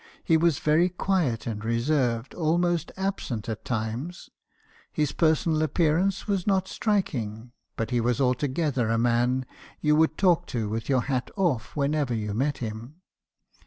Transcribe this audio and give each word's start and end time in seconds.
He 0.23 0.35
was 0.35 0.57
very 0.57 0.89
quiet 0.89 1.45
and 1.45 1.63
reserved, 1.63 2.33
almost 2.33 2.91
absent 2.97 3.47
at 3.47 3.63
times; 3.63 4.31
his 4.91 5.11
personal 5.11 5.61
ap 5.61 5.75
pearance 5.75 6.25
was 6.25 6.47
not 6.47 6.67
striking; 6.67 7.51
but 7.77 7.91
he 7.91 8.01
was 8.01 8.19
altogether 8.19 8.89
a 8.89 8.97
man 8.97 9.45
you 9.79 9.95
would 9.95 10.17
talk 10.17 10.47
to 10.47 10.67
with 10.67 10.89
your 10.89 11.01
hat 11.01 11.29
off 11.37 11.75
wherever 11.75 12.15
you 12.15 12.33
met 12.33 12.57
him. 12.57 12.95